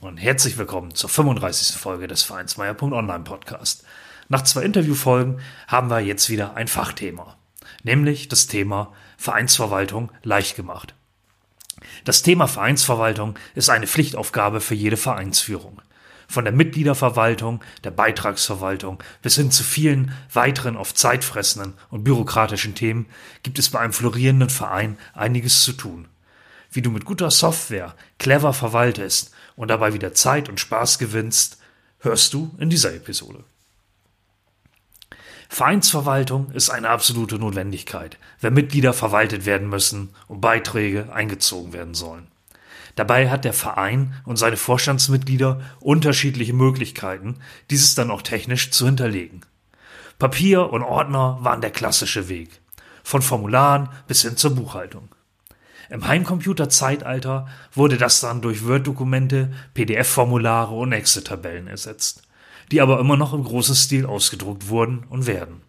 [0.00, 1.76] und herzlich willkommen zur 35.
[1.76, 3.84] Folge des Vereinsmeier.online Podcast.
[4.28, 7.36] Nach zwei Interviewfolgen haben wir jetzt wieder ein Fachthema,
[7.82, 10.94] nämlich das Thema Vereinsverwaltung leicht gemacht.
[12.04, 15.82] Das Thema Vereinsverwaltung ist eine Pflichtaufgabe für jede Vereinsführung.
[16.28, 23.06] Von der Mitgliederverwaltung, der Beitragsverwaltung bis hin zu vielen weiteren oft zeitfressenden und bürokratischen Themen
[23.42, 26.08] gibt es bei einem florierenden Verein einiges zu tun.
[26.70, 31.58] Wie du mit guter Software clever verwaltest und dabei wieder Zeit und Spaß gewinnst,
[31.98, 33.44] hörst du in dieser Episode.
[35.50, 42.28] Vereinsverwaltung ist eine absolute Notwendigkeit, wenn Mitglieder verwaltet werden müssen und Beiträge eingezogen werden sollen.
[42.96, 47.36] Dabei hat der Verein und seine Vorstandsmitglieder unterschiedliche Möglichkeiten,
[47.68, 49.42] dieses dann auch technisch zu hinterlegen.
[50.18, 52.48] Papier und Ordner waren der klassische Weg,
[53.02, 55.10] von Formularen bis hin zur Buchhaltung.
[55.90, 62.22] Im Heimcomputer-Zeitalter wurde das dann durch Word-Dokumente, PDF-Formulare und Excel-Tabellen ersetzt,
[62.70, 65.62] die aber immer noch im großen Stil ausgedruckt wurden und werden.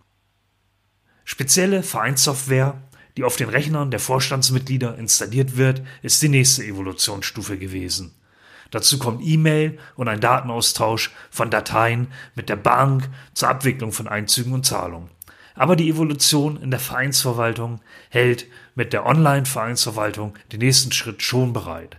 [1.24, 2.84] Spezielle Vereinssoftware,
[3.18, 8.14] die auf den Rechnern der Vorstandsmitglieder installiert wird, ist die nächste Evolutionsstufe gewesen.
[8.70, 14.54] Dazu kommt E-Mail und ein Datenaustausch von Dateien mit der Bank zur Abwicklung von Einzügen
[14.54, 15.10] und Zahlungen.
[15.56, 21.98] Aber die Evolution in der Vereinsverwaltung hält mit der Online-Vereinsverwaltung den nächsten Schritt schon bereit.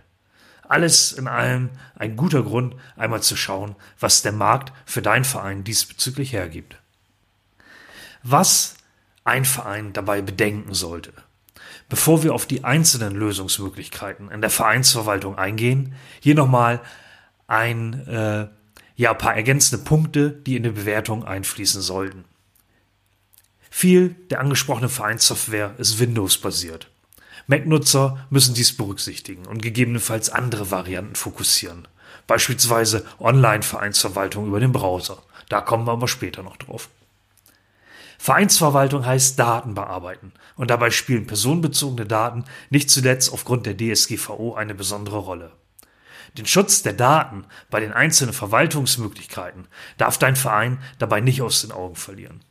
[0.67, 5.63] Alles in allem ein guter Grund, einmal zu schauen, was der Markt für deinen Verein
[5.63, 6.77] diesbezüglich hergibt.
[8.23, 8.75] Was
[9.23, 11.13] ein Verein dabei bedenken sollte.
[11.89, 16.81] Bevor wir auf die einzelnen Lösungsmöglichkeiten in der Vereinsverwaltung eingehen, hier nochmal
[17.47, 18.47] ein äh,
[18.95, 22.25] ja, paar ergänzende Punkte, die in die Bewertung einfließen sollten.
[23.75, 26.91] Viel der angesprochenen Vereinssoftware ist Windows-basiert.
[27.47, 31.87] Mac-Nutzer müssen dies berücksichtigen und gegebenenfalls andere Varianten fokussieren.
[32.27, 35.23] Beispielsweise Online-Vereinsverwaltung über den Browser.
[35.49, 36.87] Da kommen wir aber später noch drauf.
[38.19, 44.75] Vereinsverwaltung heißt Daten bearbeiten und dabei spielen personenbezogene Daten nicht zuletzt aufgrund der DSGVO eine
[44.75, 45.51] besondere Rolle.
[46.37, 49.67] Den Schutz der Daten bei den einzelnen Verwaltungsmöglichkeiten
[49.97, 52.41] darf dein Verein dabei nicht aus den Augen verlieren.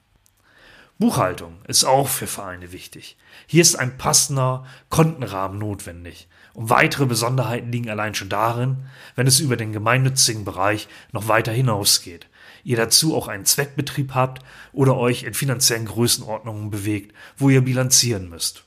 [1.02, 3.16] Buchhaltung ist auch für Vereine wichtig.
[3.48, 6.28] Hier ist ein passender Kontenrahmen notwendig.
[6.54, 8.84] Und weitere Besonderheiten liegen allein schon darin,
[9.16, 12.28] wenn es über den gemeinnützigen Bereich noch weiter hinausgeht.
[12.62, 18.28] Ihr dazu auch einen Zweckbetrieb habt oder euch in finanziellen Größenordnungen bewegt, wo ihr bilanzieren
[18.28, 18.62] müsst.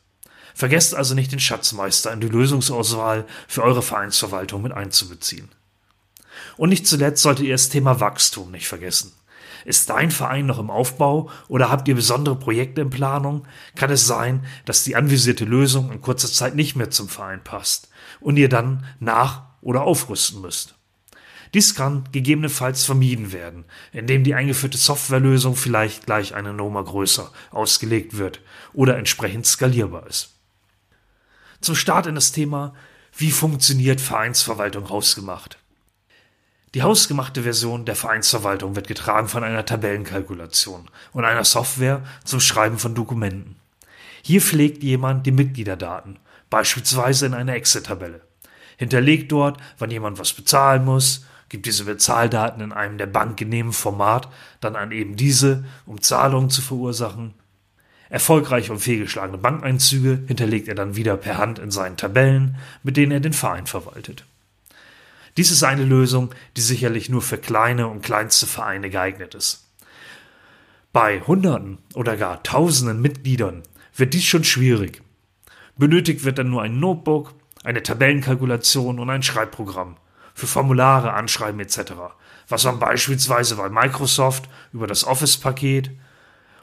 [0.54, 5.48] Vergesst also nicht den Schatzmeister in die Lösungsauswahl für eure Vereinsverwaltung mit einzubeziehen.
[6.58, 9.14] Und nicht zuletzt solltet ihr das Thema Wachstum nicht vergessen.
[9.66, 13.48] Ist dein Verein noch im Aufbau oder habt ihr besondere Projekte in Planung?
[13.76, 17.90] Kann es sein, dass die anvisierte Lösung in kurzer Zeit nicht mehr zum Verein passt
[18.22, 20.76] und ihr dann nach- oder aufrüsten müsst?
[21.56, 28.18] Dies kann gegebenenfalls vermieden werden, indem die eingeführte Softwarelösung vielleicht gleich eine Nummer größer ausgelegt
[28.18, 28.42] wird
[28.74, 30.36] oder entsprechend skalierbar ist.
[31.62, 32.76] Zum Start in das Thema,
[33.18, 35.58] wie funktioniert Vereinsverwaltung hausgemacht?
[36.76, 42.80] Die hausgemachte Version der Vereinsverwaltung wird getragen von einer Tabellenkalkulation und einer Software zum Schreiben
[42.80, 43.56] von Dokumenten.
[44.22, 46.20] Hier pflegt jemand die Mitgliederdaten,
[46.50, 48.20] beispielsweise in einer Excel-Tabelle.
[48.76, 53.72] Hinterlegt dort, wann jemand was bezahlen muss, gibt diese Bezahldaten in einem der Bank genehmen
[53.72, 54.28] Format
[54.60, 57.36] dann an eben diese, um Zahlungen zu verursachen.
[58.10, 63.14] Erfolgreiche und fehlgeschlagene Bankeinzüge hinterlegt er dann wieder per Hand in seinen Tabellen, mit denen
[63.14, 64.26] er den Verein verwaltet.
[65.38, 69.70] Dies ist eine Lösung, die sicherlich nur für kleine und kleinste Vereine geeignet ist.
[70.94, 73.64] Bei Hunderten oder gar Tausenden Mitgliedern
[73.96, 75.02] wird dies schon schwierig.
[75.78, 77.34] Benötigt wird dann nur ein Notebook,
[77.66, 79.98] eine Tabellenkalkulation und ein Schreibprogramm
[80.34, 81.94] für Formulare, Anschreiben etc.,
[82.48, 85.92] was man beispielsweise bei Microsoft über das Office-Paket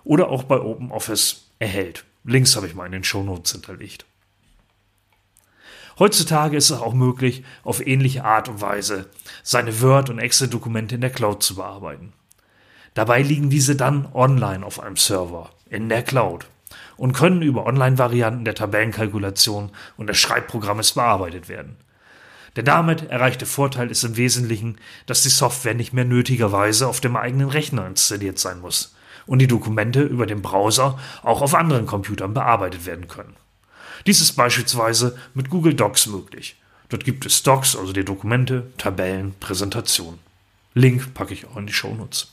[0.05, 2.05] oder auch bei OpenOffice erhält.
[2.25, 4.07] Links habe ich mal in den Shownotes hinterlegt.
[6.03, 9.09] Heutzutage ist es auch möglich, auf ähnliche Art und Weise
[9.45, 12.13] seine Word- und Excel-Dokumente in der Cloud zu bearbeiten.
[12.95, 16.47] Dabei liegen diese dann online auf einem Server in der Cloud
[16.97, 21.77] und können über Online-Varianten der Tabellenkalkulation und des Schreibprogrammes bearbeitet werden.
[22.57, 27.15] Der damit erreichte Vorteil ist im Wesentlichen, dass die Software nicht mehr nötigerweise auf dem
[27.15, 32.35] eigenen Rechner installiert sein muss und die Dokumente über den Browser auch auf anderen Computern
[32.35, 33.37] bearbeitet werden können.
[34.07, 36.57] Dies ist beispielsweise mit Google Docs möglich.
[36.89, 40.19] Dort gibt es Docs, also die Dokumente, Tabellen, Präsentationen.
[40.75, 42.33] Link packe ich auch in die Shownotes.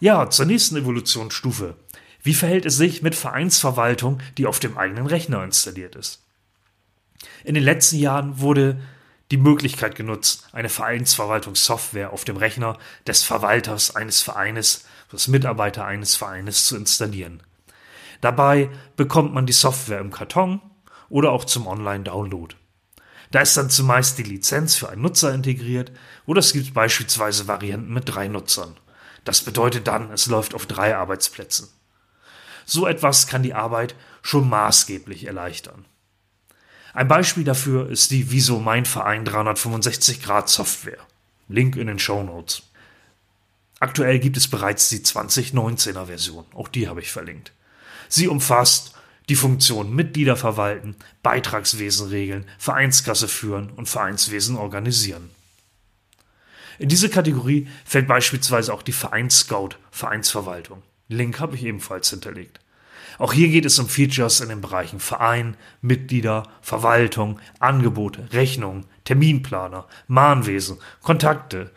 [0.00, 1.76] Ja, zur nächsten Evolutionsstufe.
[2.22, 6.20] Wie verhält es sich mit Vereinsverwaltung, die auf dem eigenen Rechner installiert ist?
[7.44, 8.78] In den letzten Jahren wurde
[9.30, 16.14] die Möglichkeit genutzt, eine Vereinsverwaltungssoftware auf dem Rechner des Verwalters eines Vereines, des Mitarbeiter eines
[16.14, 17.42] Vereines zu installieren.
[18.20, 20.60] Dabei bekommt man die Software im Karton
[21.08, 22.54] oder auch zum Online-Download.
[23.30, 25.92] Da ist dann zumeist die Lizenz für einen Nutzer integriert
[26.26, 28.76] oder es gibt beispielsweise Varianten mit drei Nutzern.
[29.24, 31.68] Das bedeutet dann, es läuft auf drei Arbeitsplätzen.
[32.64, 35.84] So etwas kann die Arbeit schon maßgeblich erleichtern.
[36.94, 40.98] Ein Beispiel dafür ist die Wieso Mein Verein 365 Grad Software.
[41.48, 42.62] Link in den Show Notes.
[43.78, 46.46] Aktuell gibt es bereits die 2019er Version.
[46.54, 47.52] Auch die habe ich verlinkt.
[48.08, 48.94] Sie umfasst
[49.28, 55.30] die Funktion Mitglieder verwalten, Beitragswesen regeln, Vereinskasse führen und Vereinswesen organisieren.
[56.78, 60.82] In diese Kategorie fällt beispielsweise auch die Vereinsscout Vereinsverwaltung.
[61.08, 62.60] Link habe ich ebenfalls hinterlegt.
[63.18, 69.86] Auch hier geht es um Features in den Bereichen Verein, Mitglieder, Verwaltung, Angebote, Rechnungen, Terminplaner,
[70.06, 71.70] Mahnwesen, Kontakte,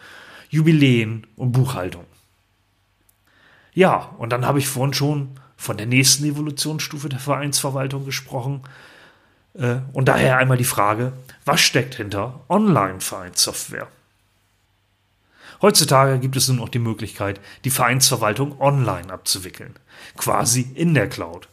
[0.50, 2.06] Jubiläen und Buchhaltung.
[3.74, 8.62] Ja, und dann habe ich vorhin schon von der nächsten Evolutionsstufe der Vereinsverwaltung gesprochen.
[9.56, 11.12] Äh, und daher einmal die Frage,
[11.44, 13.90] was steckt hinter Online-Vereinssoftware?
[15.62, 19.76] Heutzutage gibt es nun auch die Möglichkeit, die Vereinsverwaltung online abzuwickeln,
[20.16, 21.50] quasi in der Cloud.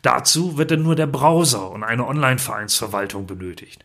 [0.00, 3.84] Dazu wird dann nur der Browser und eine Online-Vereinsverwaltung benötigt.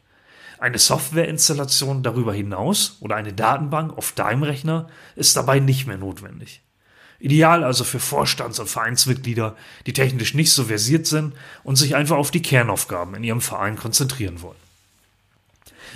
[0.59, 4.87] Eine Softwareinstallation darüber hinaus oder eine Datenbank auf deinem Rechner
[5.17, 6.61] ist dabei nicht mehr notwendig.
[7.19, 9.55] Ideal also für Vorstands- und Vereinsmitglieder,
[9.85, 11.33] die technisch nicht so versiert sind
[11.63, 14.57] und sich einfach auf die Kernaufgaben in ihrem Verein konzentrieren wollen.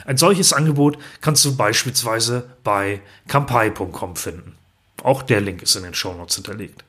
[0.05, 4.55] Ein solches Angebot kannst du beispielsweise bei kampai.com finden.
[5.03, 6.83] Auch der Link ist in den Shownotes hinterlegt.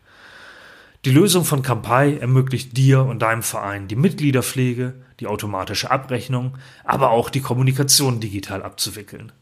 [1.04, 7.10] Die Lösung von Kampai ermöglicht dir und deinem Verein die Mitgliederpflege, die automatische Abrechnung, aber
[7.10, 9.32] auch die Kommunikation digital abzuwickeln.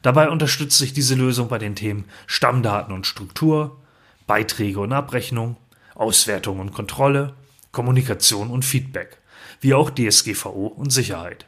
[0.00, 3.80] Dabei unterstützt sich diese Lösung bei den Themen Stammdaten und Struktur,
[4.26, 5.56] Beiträge und Abrechnung,
[5.94, 7.34] Auswertung und Kontrolle,
[7.72, 9.18] Kommunikation und Feedback,
[9.60, 11.46] wie auch DSGVO und Sicherheit.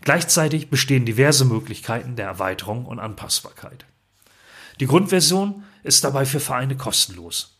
[0.00, 3.84] Gleichzeitig bestehen diverse Möglichkeiten der Erweiterung und Anpassbarkeit.
[4.80, 7.58] Die Grundversion ist dabei für Vereine kostenlos.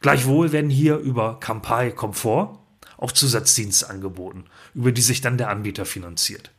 [0.00, 2.58] Gleichwohl werden hier über Kampai Komfort
[2.98, 4.44] auch Zusatzdienste angeboten,
[4.74, 6.50] über die sich dann der Anbieter finanziert.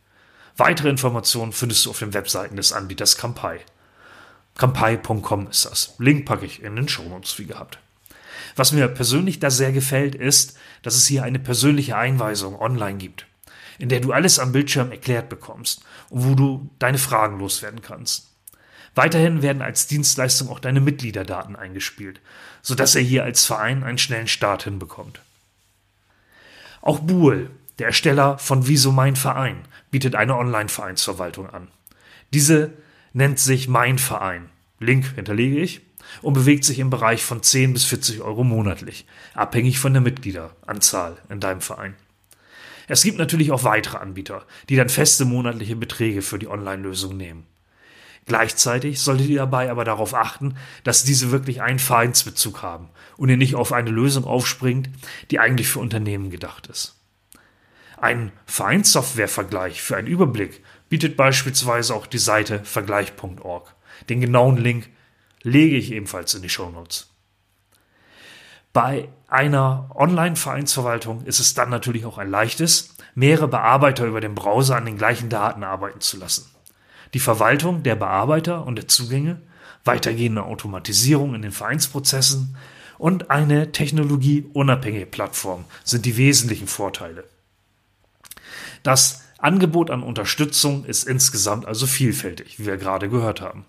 [0.55, 3.59] Weitere Informationen findest du auf den Webseiten des Anbieters Kampai.
[4.57, 5.95] Kampai.com ist das.
[5.99, 7.79] Link packe ich in den Shownotes wie gehabt.
[8.55, 13.27] Was mir persönlich da sehr gefällt, ist, dass es hier eine persönliche Einweisung online gibt
[13.79, 18.31] in der du alles am Bildschirm erklärt bekommst und wo du deine Fragen loswerden kannst.
[18.95, 22.19] Weiterhin werden als Dienstleistung auch deine Mitgliederdaten eingespielt,
[22.63, 25.21] sodass er hier als Verein einen schnellen Start hinbekommt.
[26.81, 31.67] Auch Buhl, der Ersteller von Wieso mein Verein, bietet eine Online-Vereinsverwaltung an.
[32.33, 32.73] Diese
[33.17, 34.49] nennt sich Mein Verein.
[34.79, 35.81] Link hinterlege ich
[36.21, 41.17] und bewegt sich im Bereich von 10 bis 40 Euro monatlich, abhängig von der Mitgliederanzahl
[41.27, 41.95] in deinem Verein.
[42.87, 47.47] Es gibt natürlich auch weitere Anbieter, die dann feste monatliche Beträge für die Online-Lösung nehmen.
[48.27, 53.37] Gleichzeitig solltet ihr dabei aber darauf achten, dass diese wirklich einen Vereinsbezug haben und ihr
[53.37, 54.89] nicht auf eine Lösung aufspringt,
[55.31, 56.97] die eigentlich für Unternehmen gedacht ist.
[57.99, 63.75] Ein Vereinssoftware-Vergleich für einen Überblick bietet beispielsweise auch die Seite vergleich.org.
[64.09, 64.89] Den genauen Link
[65.43, 67.09] lege ich ebenfalls in die Show Notes.
[68.73, 74.75] Bei einer Online-Vereinsverwaltung ist es dann natürlich auch ein leichtes, mehrere Bearbeiter über den Browser
[74.75, 76.45] an den gleichen Daten arbeiten zu lassen.
[77.13, 79.41] Die Verwaltung der Bearbeiter und der Zugänge,
[79.83, 82.55] weitergehende Automatisierung in den Vereinsprozessen
[82.97, 87.23] und eine technologieunabhängige Plattform sind die wesentlichen Vorteile.
[88.83, 93.65] Das Angebot an Unterstützung ist insgesamt also vielfältig, wie wir gerade gehört haben.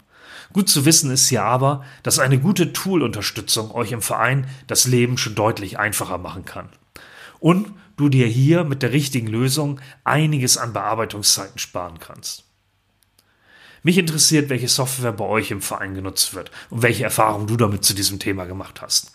[0.53, 5.19] Gut zu wissen ist hier aber, dass eine gute Tool-Unterstützung euch im Verein das Leben
[5.19, 6.71] schon deutlich einfacher machen kann.
[7.39, 12.45] Und du dir hier mit der richtigen Lösung einiges an Bearbeitungszeiten sparen kannst.
[13.83, 17.85] Mich interessiert, welche Software bei euch im Verein genutzt wird und welche Erfahrungen du damit
[17.85, 19.13] zu diesem Thema gemacht hast.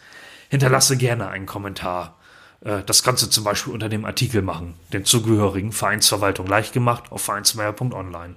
[0.49, 2.17] Hinterlasse gerne einen Kommentar
[2.63, 7.21] äh, das Ganze zum Beispiel unter dem Artikel machen, den zugehörigen Vereinsverwaltung leicht gemacht auf
[7.21, 8.35] vereinsmeier.online.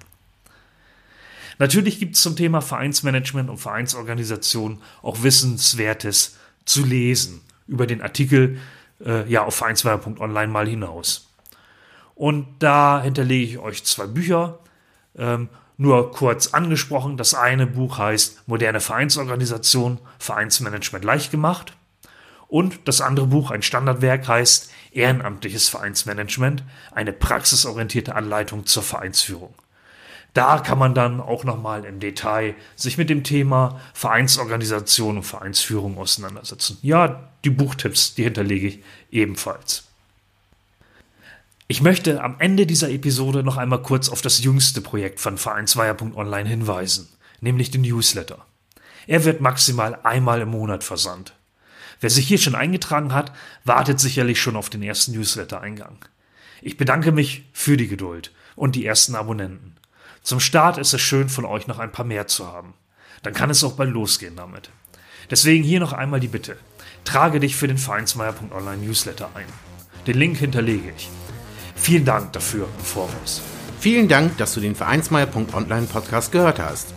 [1.59, 8.59] Natürlich gibt es zum Thema Vereinsmanagement und Vereinsorganisation auch Wissenswertes zu lesen über den Artikel
[9.03, 11.29] äh, ja auf vereinsmeier.online mal hinaus.
[12.15, 14.59] Und da hinterlege ich euch zwei Bücher.
[15.15, 21.77] Ähm, nur kurz angesprochen, das eine Buch heißt Moderne Vereinsorganisation, Vereinsmanagement leicht gemacht.
[22.47, 29.53] Und das andere Buch, ein Standardwerk, heißt Ehrenamtliches Vereinsmanagement, eine praxisorientierte Anleitung zur Vereinsführung.
[30.33, 35.97] Da kann man dann auch nochmal im Detail sich mit dem Thema Vereinsorganisation und Vereinsführung
[35.97, 36.77] auseinandersetzen.
[36.81, 39.85] Ja, die Buchtipps, die hinterlege ich ebenfalls.
[41.67, 46.47] Ich möchte am Ende dieser Episode noch einmal kurz auf das jüngste Projekt von Vereinsweier.online
[46.47, 47.09] hinweisen,
[47.41, 48.45] nämlich den Newsletter.
[49.05, 51.33] Er wird maximal einmal im Monat versandt.
[51.99, 53.31] Wer sich hier schon eingetragen hat,
[53.63, 56.05] wartet sicherlich schon auf den ersten Newsletter-Eingang.
[56.61, 59.75] Ich bedanke mich für die Geduld und die ersten Abonnenten.
[60.21, 62.73] Zum Start ist es schön, von euch noch ein paar mehr zu haben.
[63.23, 64.69] Dann kann es auch bald losgehen damit.
[65.29, 66.57] Deswegen hier noch einmal die Bitte.
[67.03, 69.45] Trage dich für den Vereinsmeier.online Newsletter ein.
[70.05, 71.09] Den Link hinterlege ich.
[71.75, 73.41] Vielen Dank dafür im Voraus.
[73.79, 76.96] Vielen Dank, dass du den Vereinsmeier.online Podcast gehört hast.